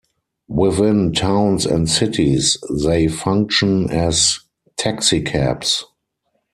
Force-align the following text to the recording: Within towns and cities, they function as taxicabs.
Within 0.47 1.11
towns 1.13 1.63
and 1.63 1.87
cities, 1.87 2.57
they 2.71 3.07
function 3.07 3.87
as 3.91 4.39
taxicabs. 4.75 5.83